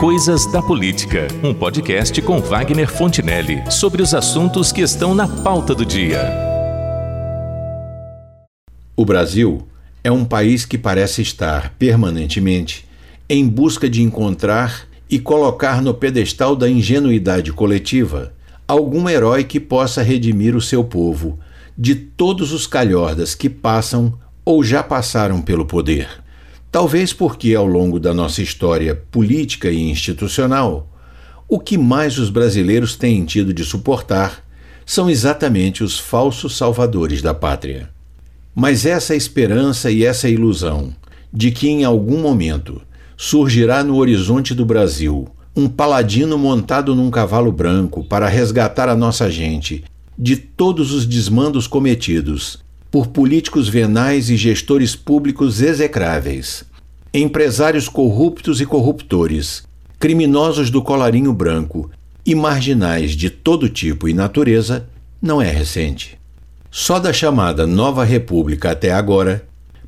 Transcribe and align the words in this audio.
Coisas 0.00 0.46
da 0.46 0.62
Política, 0.62 1.28
um 1.44 1.52
podcast 1.52 2.22
com 2.22 2.40
Wagner 2.40 2.90
Fontinelli 2.90 3.62
sobre 3.70 4.00
os 4.00 4.14
assuntos 4.14 4.72
que 4.72 4.80
estão 4.80 5.14
na 5.14 5.28
pauta 5.28 5.74
do 5.74 5.84
dia. 5.84 6.22
O 8.96 9.04
Brasil 9.04 9.68
é 10.02 10.10
um 10.10 10.24
país 10.24 10.64
que 10.64 10.78
parece 10.78 11.20
estar 11.20 11.74
permanentemente 11.78 12.88
em 13.28 13.46
busca 13.46 13.90
de 13.90 14.00
encontrar 14.00 14.88
e 15.10 15.18
colocar 15.18 15.82
no 15.82 15.92
pedestal 15.92 16.56
da 16.56 16.66
ingenuidade 16.66 17.52
coletiva 17.52 18.32
algum 18.66 19.06
herói 19.06 19.44
que 19.44 19.60
possa 19.60 20.02
redimir 20.02 20.56
o 20.56 20.62
seu 20.62 20.82
povo 20.82 21.38
de 21.76 21.94
todos 21.94 22.54
os 22.54 22.66
calhordas 22.66 23.34
que 23.34 23.50
passam 23.50 24.18
ou 24.46 24.64
já 24.64 24.82
passaram 24.82 25.42
pelo 25.42 25.66
poder. 25.66 26.08
Talvez 26.70 27.12
porque, 27.12 27.54
ao 27.54 27.66
longo 27.66 27.98
da 27.98 28.14
nossa 28.14 28.40
história 28.40 28.94
política 29.10 29.70
e 29.70 29.90
institucional, 29.90 30.88
o 31.48 31.58
que 31.58 31.76
mais 31.76 32.16
os 32.16 32.30
brasileiros 32.30 32.94
têm 32.94 33.24
tido 33.24 33.52
de 33.52 33.64
suportar 33.64 34.44
são 34.86 35.10
exatamente 35.10 35.82
os 35.82 35.98
falsos 35.98 36.56
salvadores 36.56 37.20
da 37.20 37.34
pátria. 37.34 37.90
Mas 38.54 38.86
essa 38.86 39.16
esperança 39.16 39.90
e 39.90 40.04
essa 40.04 40.28
ilusão 40.28 40.94
de 41.32 41.50
que 41.50 41.68
em 41.68 41.84
algum 41.84 42.20
momento 42.20 42.80
surgirá 43.16 43.82
no 43.82 43.96
horizonte 43.96 44.54
do 44.54 44.64
Brasil 44.64 45.28
um 45.56 45.68
paladino 45.68 46.38
montado 46.38 46.94
num 46.94 47.10
cavalo 47.10 47.50
branco 47.50 48.04
para 48.04 48.28
resgatar 48.28 48.88
a 48.88 48.96
nossa 48.96 49.28
gente 49.28 49.84
de 50.16 50.36
todos 50.36 50.92
os 50.92 51.04
desmandos 51.04 51.66
cometidos 51.66 52.60
por 52.90 53.06
políticos 53.08 53.68
venais 53.68 54.28
e 54.30 54.36
gestores 54.36 54.96
públicos 54.96 55.62
execráveis, 55.62 56.64
empresários 57.14 57.88
corruptos 57.88 58.60
e 58.60 58.66
corruptores, 58.66 59.62
criminosos 59.98 60.70
do 60.70 60.82
colarinho 60.82 61.32
branco 61.32 61.90
e 62.26 62.34
marginais 62.34 63.12
de 63.12 63.30
todo 63.30 63.68
tipo 63.68 64.08
e 64.08 64.12
natureza, 64.12 64.88
não 65.22 65.40
é 65.40 65.50
recente. 65.50 66.18
Só 66.70 66.98
da 66.98 67.12
chamada 67.12 67.66
Nova 67.66 68.04
República 68.04 68.72
até 68.72 68.92
agora, 68.92 69.44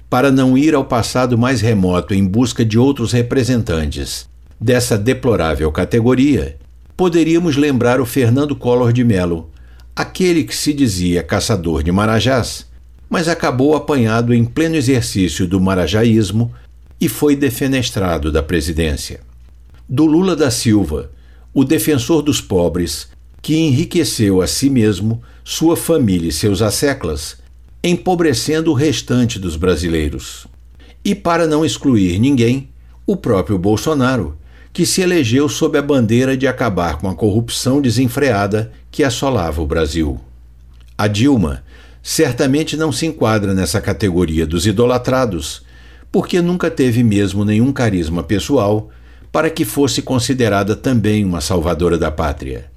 para 0.09 0.31
não 0.31 0.57
ir 0.57 0.75
ao 0.75 0.85
passado 0.85 1.37
mais 1.37 1.61
remoto 1.61 2.15
em 2.15 2.25
busca 2.25 2.65
de 2.65 2.79
outros 2.79 3.13
representantes 3.13 4.29
dessa 4.61 4.97
deplorável 4.97 5.73
categoria, 5.73 6.57
poderíamos 6.97 7.57
lembrar 7.57 8.01
o 8.01 8.07
Fernando 8.07 8.55
Collor 8.55 8.93
de 8.93 9.03
Mello, 9.03 9.51
aquele 9.95 10.45
que 10.45 10.55
se 10.55 10.73
dizia 10.73 11.23
caçador 11.23 11.83
de 11.83 11.91
marajás 11.91 12.71
mas 13.13 13.29
acabou 13.29 13.77
apanhado 13.77 14.33
em 14.33 14.43
pleno 14.43 14.75
exercício 14.75 15.47
do 15.47 15.61
marajaísmo 15.61 16.51
e 16.99 17.11
foi 17.11 17.37
defenestrado 17.37 18.33
da 18.33 18.43
presidência. 18.43 19.21
Do 19.87 20.07
Lula 20.07 20.35
da 20.35 20.51
Silva, 20.51 21.11
o 21.53 21.63
defensor 21.63 22.23
dos 22.23 22.41
pobres, 22.41 23.09
que 23.43 23.55
enriqueceu 23.55 24.41
a 24.41 24.47
si 24.47 24.71
mesmo, 24.71 25.21
sua 25.45 25.77
família 25.77 26.31
e 26.31 26.33
seus 26.33 26.63
asseclas, 26.63 27.37
empobrecendo 27.85 28.71
o 28.71 28.75
restante 28.75 29.39
dos 29.39 29.57
brasileiros. 29.57 30.47
E 31.05 31.15
para 31.15 31.47
não 31.47 31.67
excluir 31.67 32.19
ninguém, 32.19 32.71
o 33.07 33.15
próprio 33.15 33.59
Bolsonaro, 33.59 34.39
que 34.73 34.87
se 34.87 35.03
elegeu 35.03 35.51
sob 35.51 35.77
a 35.77 35.83
bandeira 35.83 36.35
de 36.35 36.47
acabar 36.47 36.97
com 36.97 37.11
a 37.11 37.15
corrupção 37.15 37.83
desenfreada 37.83 38.73
que 38.91 39.05
assolava 39.05 39.61
o 39.61 39.67
Brasil. 39.67 40.19
A 40.97 41.07
Dilma, 41.07 41.63
certamente 42.03 42.77
não 42.77 42.91
se 42.91 43.07
enquadra 43.07 43.55
nessa 43.55 43.81
categoria 43.81 44.45
dos 44.45 44.67
idolatrados, 44.67 45.63
porque 46.11 46.43
nunca 46.43 46.71
teve 46.71 47.03
mesmo 47.05 47.45
nenhum 47.45 47.73
carisma 47.73 48.23
pessoal 48.23 48.91
para 49.31 49.49
que 49.49 49.65
fosse 49.65 50.03
considerada 50.03 50.77
também 50.77 51.25
uma 51.25 51.41
salvadora 51.41 51.97
da 51.97 52.11
pátria. 52.11 52.71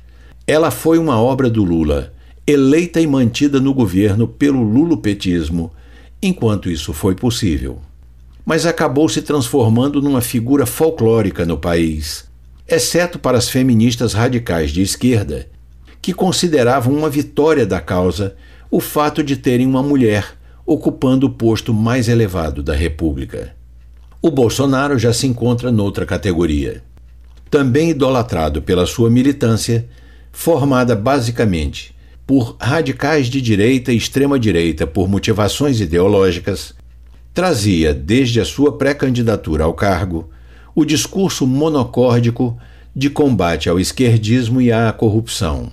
Ela 0.47 0.71
foi 0.71 0.97
uma 0.99 1.19
obra 1.19 1.49
do 1.49 1.63
Lula, 1.63 2.13
eleita 2.47 3.01
e 3.01 3.07
mantida 3.07 3.59
no 3.59 3.73
governo 3.73 4.27
pelo 4.27 4.61
lulopetismo, 4.61 5.73
enquanto 6.21 6.69
isso 6.69 6.93
foi 6.93 7.15
possível. 7.15 7.79
Mas 8.45 8.65
acabou 8.65 9.09
se 9.09 9.23
transformando 9.23 10.01
numa 10.01 10.21
figura 10.21 10.67
folclórica 10.67 11.45
no 11.45 11.57
país, 11.57 12.25
exceto 12.67 13.17
para 13.17 13.37
as 13.37 13.49
feministas 13.49 14.13
radicais 14.13 14.71
de 14.71 14.83
esquerda, 14.83 15.47
que 16.01 16.13
consideravam 16.13 16.93
uma 16.93 17.09
vitória 17.09 17.65
da 17.65 17.81
causa 17.81 18.35
o 18.69 18.79
fato 18.79 19.23
de 19.23 19.35
terem 19.35 19.65
uma 19.65 19.83
mulher 19.83 20.35
ocupando 20.65 21.27
o 21.27 21.29
posto 21.29 21.73
mais 21.73 22.09
elevado 22.09 22.63
da 22.63 22.73
República. 22.73 23.55
O 24.21 24.31
Bolsonaro 24.31 24.97
já 24.97 25.13
se 25.13 25.27
encontra 25.27 25.71
noutra 25.71 26.05
categoria. 26.05 26.83
Também 27.49 27.91
idolatrado 27.91 28.61
pela 28.61 28.85
sua 28.85 29.09
militância, 29.09 29.87
formada 30.31 30.95
basicamente 30.95 31.95
por 32.25 32.57
radicais 32.59 33.27
de 33.27 33.39
direita 33.39 33.93
e 33.93 33.97
extrema-direita 33.97 34.87
por 34.87 35.07
motivações 35.07 35.79
ideológicas, 35.79 36.73
trazia, 37.33 37.93
desde 37.93 38.41
a 38.41 38.45
sua 38.45 38.77
pré-candidatura 38.77 39.65
ao 39.65 39.73
cargo, 39.73 40.29
o 40.73 40.83
discurso 40.83 41.45
monocórdico 41.45 42.57
de 42.95 43.09
combate 43.09 43.69
ao 43.69 43.79
esquerdismo 43.79 44.59
e 44.59 44.71
à 44.71 44.91
corrupção. 44.91 45.71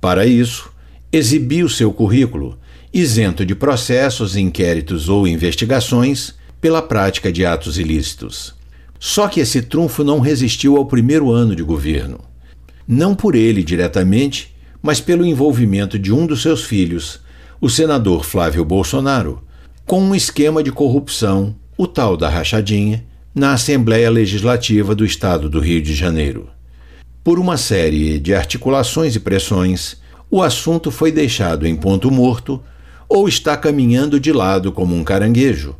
Para 0.00 0.26
isso, 0.26 0.70
exibiu 1.12 1.68
seu 1.68 1.92
currículo, 1.92 2.58
isento 2.92 3.44
de 3.44 3.54
processos, 3.54 4.36
inquéritos 4.36 5.08
ou 5.08 5.26
investigações 5.26 6.34
pela 6.60 6.82
prática 6.82 7.32
de 7.32 7.44
atos 7.46 7.78
ilícitos. 7.78 8.54
Só 8.98 9.28
que 9.28 9.40
esse 9.40 9.62
trunfo 9.62 10.02
não 10.02 10.20
resistiu 10.20 10.76
ao 10.76 10.86
primeiro 10.86 11.30
ano 11.30 11.54
de 11.54 11.62
governo. 11.62 12.20
Não 12.86 13.14
por 13.14 13.34
ele 13.34 13.62
diretamente, 13.62 14.54
mas 14.82 15.00
pelo 15.00 15.24
envolvimento 15.24 15.98
de 15.98 16.12
um 16.12 16.26
dos 16.26 16.42
seus 16.42 16.64
filhos, 16.64 17.20
o 17.60 17.68
senador 17.68 18.24
Flávio 18.24 18.64
Bolsonaro, 18.64 19.42
com 19.86 20.02
um 20.02 20.14
esquema 20.14 20.62
de 20.62 20.72
corrupção, 20.72 21.54
o 21.76 21.86
tal 21.86 22.16
da 22.16 22.28
rachadinha, 22.28 23.04
na 23.34 23.52
Assembleia 23.52 24.10
Legislativa 24.10 24.94
do 24.94 25.04
Estado 25.04 25.48
do 25.48 25.60
Rio 25.60 25.80
de 25.80 25.94
Janeiro. 25.94 26.48
Por 27.22 27.38
uma 27.38 27.56
série 27.56 28.18
de 28.18 28.34
articulações 28.34 29.14
e 29.14 29.20
pressões, 29.20 29.96
o 30.30 30.42
assunto 30.42 30.90
foi 30.90 31.10
deixado 31.10 31.66
em 31.66 31.74
ponto 31.74 32.10
morto 32.10 32.62
ou 33.08 33.28
está 33.28 33.56
caminhando 33.56 34.20
de 34.20 34.32
lado 34.32 34.70
como 34.70 34.94
um 34.94 35.02
caranguejo, 35.02 35.74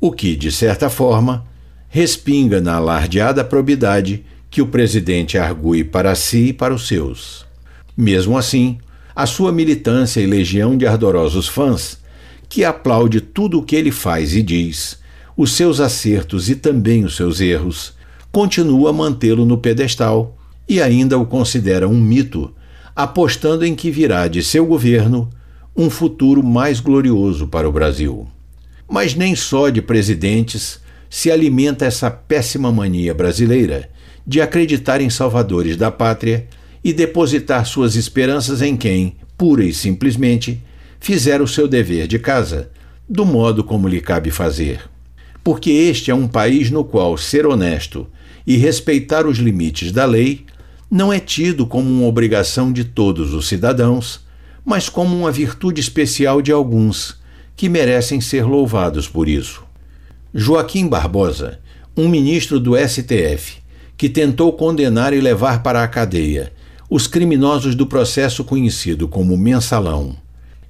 o 0.00 0.10
que, 0.10 0.34
de 0.34 0.50
certa 0.50 0.90
forma, 0.90 1.44
respinga 1.88 2.60
na 2.60 2.74
alardeada 2.74 3.44
probidade 3.44 4.24
que 4.50 4.60
o 4.60 4.66
presidente 4.66 5.38
argue 5.38 5.84
para 5.84 6.14
si 6.14 6.48
e 6.48 6.52
para 6.52 6.74
os 6.74 6.88
seus. 6.88 7.46
Mesmo 7.96 8.36
assim, 8.36 8.78
a 9.14 9.26
sua 9.26 9.52
militância 9.52 10.20
e 10.20 10.26
legião 10.26 10.76
de 10.76 10.86
ardorosos 10.86 11.46
fãs, 11.46 11.98
que 12.48 12.64
aplaude 12.64 13.20
tudo 13.20 13.60
o 13.60 13.62
que 13.62 13.76
ele 13.76 13.92
faz 13.92 14.34
e 14.34 14.42
diz, 14.42 14.98
os 15.36 15.52
seus 15.52 15.78
acertos 15.78 16.50
e 16.50 16.56
também 16.56 17.04
os 17.04 17.14
seus 17.14 17.40
erros, 17.40 17.94
continua 18.32 18.90
a 18.90 18.92
mantê-lo 18.92 19.44
no 19.44 19.58
pedestal 19.58 20.36
e 20.68 20.82
ainda 20.82 21.16
o 21.16 21.24
considera 21.24 21.88
um 21.88 22.00
mito 22.00 22.52
apostando 22.94 23.64
em 23.64 23.74
que 23.74 23.90
virá 23.90 24.28
de 24.28 24.42
seu 24.42 24.64
governo 24.64 25.28
um 25.76 25.90
futuro 25.90 26.42
mais 26.42 26.78
glorioso 26.78 27.48
para 27.48 27.68
o 27.68 27.72
Brasil. 27.72 28.28
Mas 28.88 29.14
nem 29.14 29.34
só 29.34 29.68
de 29.70 29.82
presidentes 29.82 30.80
se 31.10 31.30
alimenta 31.30 31.84
essa 31.84 32.10
péssima 32.10 32.70
mania 32.70 33.12
brasileira 33.12 33.90
de 34.26 34.40
acreditar 34.40 35.00
em 35.00 35.10
salvadores 35.10 35.76
da 35.76 35.90
pátria 35.90 36.46
e 36.82 36.92
depositar 36.92 37.66
suas 37.66 37.96
esperanças 37.96 38.62
em 38.62 38.76
quem, 38.76 39.16
pura 39.36 39.64
e 39.64 39.72
simplesmente, 39.72 40.62
fizer 41.00 41.42
o 41.42 41.48
seu 41.48 41.66
dever 41.66 42.06
de 42.06 42.18
casa, 42.18 42.70
do 43.08 43.26
modo 43.26 43.64
como 43.64 43.88
lhe 43.88 44.00
cabe 44.00 44.30
fazer. 44.30 44.80
Porque 45.42 45.70
este 45.70 46.10
é 46.10 46.14
um 46.14 46.28
país 46.28 46.70
no 46.70 46.84
qual 46.84 47.18
ser 47.18 47.46
honesto 47.46 48.06
e 48.46 48.56
respeitar 48.56 49.26
os 49.26 49.38
limites 49.38 49.92
da 49.92 50.04
lei 50.04 50.44
não 50.94 51.12
é 51.12 51.18
tido 51.18 51.66
como 51.66 51.90
uma 51.90 52.06
obrigação 52.06 52.72
de 52.72 52.84
todos 52.84 53.34
os 53.34 53.48
cidadãos, 53.48 54.20
mas 54.64 54.88
como 54.88 55.18
uma 55.18 55.32
virtude 55.32 55.80
especial 55.80 56.40
de 56.40 56.52
alguns, 56.52 57.16
que 57.56 57.68
merecem 57.68 58.20
ser 58.20 58.44
louvados 58.44 59.08
por 59.08 59.28
isso. 59.28 59.64
Joaquim 60.32 60.86
Barbosa, 60.86 61.58
um 61.96 62.08
ministro 62.08 62.60
do 62.60 62.76
STF, 62.76 63.56
que 63.96 64.08
tentou 64.08 64.52
condenar 64.52 65.12
e 65.12 65.20
levar 65.20 65.64
para 65.64 65.82
a 65.82 65.88
cadeia 65.88 66.52
os 66.88 67.08
criminosos 67.08 67.74
do 67.74 67.88
processo 67.88 68.44
conhecido 68.44 69.08
como 69.08 69.36
Mensalão, 69.36 70.14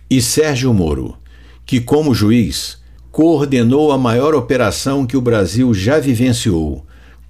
e 0.08 0.22
Sérgio 0.22 0.72
Moro, 0.72 1.18
que, 1.66 1.82
como 1.82 2.14
juiz, 2.14 2.78
coordenou 3.12 3.92
a 3.92 3.98
maior 3.98 4.34
operação 4.34 5.06
que 5.06 5.18
o 5.18 5.20
Brasil 5.20 5.74
já 5.74 5.98
vivenciou 5.98 6.82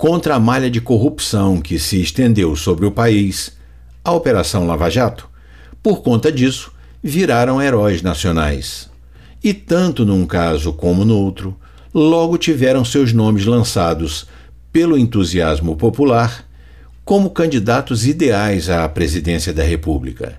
contra 0.04 0.34
a 0.34 0.38
malha 0.38 0.70
de 0.70 0.82
corrupção 0.82 1.62
que 1.62 1.78
se 1.78 1.98
estendeu 1.98 2.54
sobre 2.56 2.84
o 2.84 2.90
país, 2.90 3.52
a 4.04 4.12
Operação 4.12 4.66
Lava 4.66 4.90
Jato, 4.90 5.26
por 5.82 6.02
conta 6.02 6.30
disso, 6.30 6.70
viraram 7.02 7.62
heróis 7.62 8.02
nacionais. 8.02 8.90
E 9.42 9.54
tanto 9.54 10.04
num 10.04 10.26
caso 10.26 10.74
como 10.74 11.06
no 11.06 11.16
outro, 11.16 11.56
logo 11.94 12.36
tiveram 12.36 12.84
seus 12.84 13.14
nomes 13.14 13.46
lançados 13.46 14.26
pelo 14.70 14.98
entusiasmo 14.98 15.74
popular 15.74 16.46
como 17.02 17.30
candidatos 17.30 18.06
ideais 18.06 18.68
à 18.68 18.86
presidência 18.86 19.54
da 19.54 19.62
República. 19.62 20.38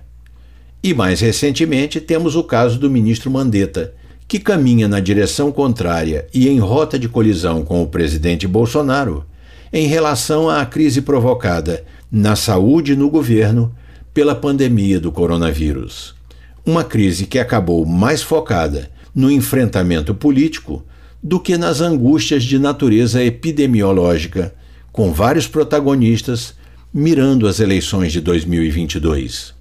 E 0.80 0.94
mais 0.94 1.20
recentemente 1.20 2.00
temos 2.00 2.36
o 2.36 2.44
caso 2.44 2.78
do 2.78 2.88
ministro 2.88 3.32
Mandetta, 3.32 3.94
que 4.28 4.38
caminha 4.38 4.86
na 4.86 5.00
direção 5.00 5.50
contrária 5.50 6.28
e 6.32 6.48
em 6.48 6.60
rota 6.60 6.96
de 6.96 7.08
colisão 7.08 7.64
com 7.64 7.82
o 7.82 7.88
presidente 7.88 8.46
Bolsonaro 8.46 9.26
em 9.72 9.86
relação 9.86 10.48
à 10.48 10.64
crise 10.64 11.02
provocada 11.02 11.84
na 12.10 12.36
saúde 12.36 12.92
e 12.92 12.96
no 12.96 13.10
governo 13.10 13.74
pela 14.14 14.34
pandemia 14.34 14.98
do 14.98 15.12
coronavírus. 15.12 16.14
Uma 16.64 16.82
crise 16.82 17.26
que 17.26 17.38
acabou 17.38 17.84
mais 17.84 18.22
focada 18.22 18.90
no 19.14 19.30
enfrentamento 19.30 20.14
político 20.14 20.84
do 21.22 21.40
que 21.40 21.58
nas 21.58 21.80
angústias 21.80 22.44
de 22.44 22.58
natureza 22.58 23.22
epidemiológica, 23.22 24.54
com 24.92 25.12
vários 25.12 25.46
protagonistas 25.46 26.54
mirando 26.92 27.46
as 27.46 27.60
eleições 27.60 28.12
de 28.12 28.20
2022. 28.20 29.54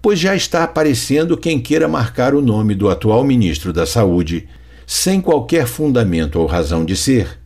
Pois 0.00 0.18
já 0.18 0.36
está 0.36 0.62
aparecendo 0.62 1.36
quem 1.36 1.60
queira 1.60 1.88
marcar 1.88 2.34
o 2.34 2.42
nome 2.42 2.74
do 2.74 2.88
atual 2.88 3.24
ministro 3.24 3.72
da 3.72 3.86
Saúde, 3.86 4.48
sem 4.86 5.20
qualquer 5.20 5.66
fundamento 5.66 6.38
ou 6.38 6.46
razão 6.46 6.84
de 6.84 6.94
ser, 6.94 7.40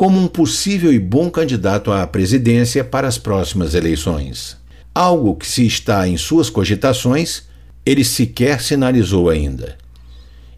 como 0.00 0.18
um 0.18 0.26
possível 0.26 0.90
e 0.90 0.98
bom 0.98 1.30
candidato 1.30 1.92
à 1.92 2.06
presidência 2.06 2.82
para 2.82 3.06
as 3.06 3.18
próximas 3.18 3.74
eleições. 3.74 4.56
Algo 4.94 5.34
que, 5.34 5.46
se 5.46 5.66
está 5.66 6.08
em 6.08 6.16
suas 6.16 6.48
cogitações, 6.48 7.42
ele 7.84 8.02
sequer 8.02 8.62
sinalizou 8.62 9.28
ainda. 9.28 9.76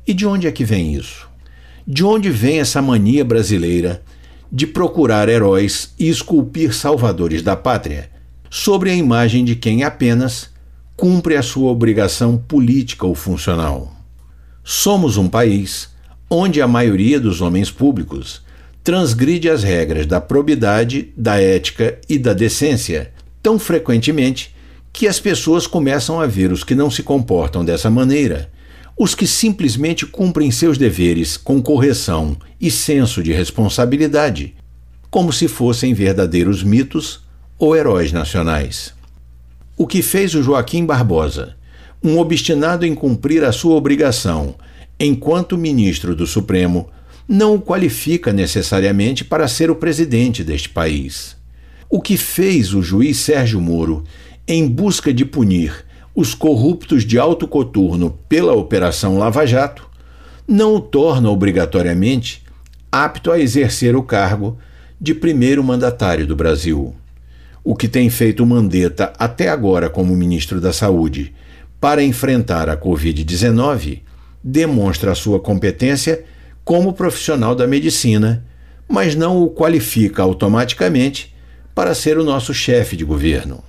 E 0.06 0.14
de 0.14 0.24
onde 0.24 0.46
é 0.46 0.52
que 0.52 0.64
vem 0.64 0.94
isso? 0.94 1.28
De 1.84 2.04
onde 2.04 2.30
vem 2.30 2.60
essa 2.60 2.80
mania 2.80 3.24
brasileira 3.24 4.00
de 4.52 4.64
procurar 4.64 5.28
heróis 5.28 5.92
e 5.98 6.08
esculpir 6.08 6.72
salvadores 6.72 7.42
da 7.42 7.56
pátria 7.56 8.10
sobre 8.48 8.90
a 8.90 8.94
imagem 8.94 9.44
de 9.44 9.56
quem 9.56 9.82
apenas 9.82 10.50
cumpre 10.96 11.34
a 11.34 11.42
sua 11.42 11.72
obrigação 11.72 12.38
política 12.38 13.08
ou 13.08 13.14
funcional? 13.16 13.92
Somos 14.62 15.16
um 15.16 15.28
país 15.28 15.88
onde 16.30 16.62
a 16.62 16.68
maioria 16.68 17.18
dos 17.18 17.40
homens 17.40 17.72
públicos 17.72 18.40
transgride 18.84 19.48
as 19.48 19.62
regras 19.62 20.06
da 20.06 20.20
probidade, 20.20 21.12
da 21.16 21.40
ética 21.40 21.98
e 22.08 22.18
da 22.18 22.32
decência 22.32 23.12
tão 23.42 23.58
frequentemente 23.58 24.54
que 24.92 25.08
as 25.08 25.18
pessoas 25.18 25.66
começam 25.66 26.20
a 26.20 26.26
ver 26.26 26.52
os 26.52 26.62
que 26.62 26.74
não 26.74 26.90
se 26.90 27.02
comportam 27.02 27.64
dessa 27.64 27.90
maneira, 27.90 28.50
os 28.96 29.14
que 29.14 29.26
simplesmente 29.26 30.06
cumprem 30.06 30.50
seus 30.50 30.76
deveres 30.76 31.36
com 31.36 31.62
correção 31.62 32.36
e 32.60 32.70
senso 32.70 33.22
de 33.22 33.32
responsabilidade, 33.32 34.54
como 35.10 35.32
se 35.32 35.48
fossem 35.48 35.94
verdadeiros 35.94 36.62
mitos 36.62 37.20
ou 37.58 37.74
heróis 37.74 38.12
nacionais. 38.12 38.94
O 39.76 39.86
que 39.86 40.02
fez 40.02 40.34
o 40.34 40.42
Joaquim 40.42 40.84
Barbosa, 40.84 41.56
um 42.02 42.18
obstinado 42.18 42.84
em 42.84 42.94
cumprir 42.94 43.44
a 43.44 43.52
sua 43.52 43.74
obrigação 43.74 44.54
enquanto 45.00 45.56
ministro 45.56 46.14
do 46.14 46.26
Supremo, 46.26 46.88
não 47.28 47.54
o 47.54 47.60
qualifica 47.60 48.32
necessariamente 48.32 49.24
para 49.24 49.48
ser 49.48 49.70
o 49.70 49.76
presidente 49.76 50.42
deste 50.42 50.68
país. 50.68 51.36
O 51.88 52.00
que 52.00 52.16
fez 52.16 52.74
o 52.74 52.82
juiz 52.82 53.18
Sérgio 53.18 53.60
Moro, 53.60 54.04
em 54.46 54.68
busca 54.68 55.12
de 55.12 55.24
punir 55.24 55.84
os 56.14 56.34
corruptos 56.34 57.04
de 57.04 57.18
alto 57.18 57.46
coturno 57.48 58.18
pela 58.28 58.52
Operação 58.52 59.18
Lava 59.18 59.46
Jato, 59.46 59.88
não 60.46 60.74
o 60.74 60.80
torna 60.80 61.30
obrigatoriamente 61.30 62.42
apto 62.90 63.30
a 63.30 63.38
exercer 63.38 63.96
o 63.96 64.02
cargo 64.02 64.58
de 65.00 65.14
primeiro 65.14 65.64
mandatário 65.64 66.26
do 66.26 66.36
Brasil. 66.36 66.94
O 67.64 67.74
que 67.74 67.88
tem 67.88 68.10
feito 68.10 68.44
Mandetta 68.44 69.12
até 69.18 69.48
agora 69.48 69.88
como 69.88 70.14
ministro 70.16 70.60
da 70.60 70.72
Saúde 70.72 71.32
para 71.80 72.02
enfrentar 72.02 72.68
a 72.68 72.76
Covid-19 72.76 74.00
demonstra 74.42 75.12
a 75.12 75.14
sua 75.14 75.40
competência 75.40 76.24
como 76.64 76.92
profissional 76.92 77.54
da 77.54 77.66
medicina, 77.66 78.44
mas 78.88 79.14
não 79.14 79.42
o 79.42 79.50
qualifica 79.50 80.22
automaticamente 80.22 81.34
para 81.74 81.94
ser 81.94 82.18
o 82.18 82.24
nosso 82.24 82.52
chefe 82.52 82.96
de 82.96 83.04
governo. 83.04 83.62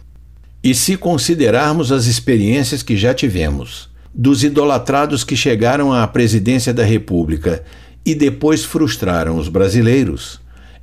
E 0.63 0.73
se 0.73 0.95
considerarmos 0.95 1.91
as 1.91 2.05
experiências 2.05 2.83
que 2.83 2.95
já 2.95 3.13
tivemos, 3.13 3.89
dos 4.13 4.43
idolatrados 4.43 5.23
que 5.23 5.35
chegaram 5.35 5.91
à 5.91 6.05
presidência 6.07 6.73
da 6.73 6.83
República 6.83 7.63
e 8.05 8.13
depois 8.13 8.63
frustraram 8.63 9.37
os 9.37 9.47
brasileiros, 9.47 10.39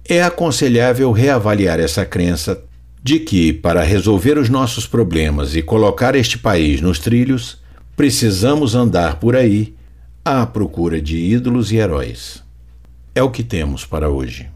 é 0.09 0.23
aconselhável 0.23 1.13
reavaliar 1.13 1.79
essa 1.79 2.05
crença 2.05 2.63
de 3.03 3.21
que, 3.21 3.53
para 3.53 3.83
resolver 3.83 4.37
os 4.37 4.49
nossos 4.49 4.87
problemas 4.87 5.55
e 5.55 5.63
colocar 5.63 6.15
este 6.15 6.37
país 6.37 6.81
nos 6.81 6.99
trilhos, 6.99 7.59
precisamos 7.97 8.75
andar 8.75 9.17
por 9.17 9.37
aí 9.37 9.75
à 10.33 10.47
procura 10.47 11.03
de 11.03 11.17
ídolos 11.17 11.73
e 11.73 11.77
heróis. 11.77 12.45
É 13.13 13.21
o 13.21 13.33
que 13.33 13.43
temos 13.43 13.85
para 13.85 14.09
hoje. 14.09 14.49